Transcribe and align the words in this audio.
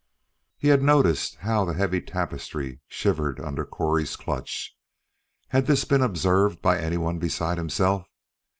He 0.57 0.69
had 0.69 0.81
noticed 0.81 1.35
how 1.41 1.63
the 1.63 1.75
heavy 1.75 2.01
tapestry 2.01 2.79
shivered 2.87 3.39
under 3.39 3.63
Correy's 3.63 4.15
clutch. 4.15 4.75
Had 5.49 5.67
this 5.67 5.85
been 5.85 6.01
observed 6.01 6.59
by 6.59 6.79
anyone 6.79 7.19
besides 7.19 7.59
himself? 7.59 8.07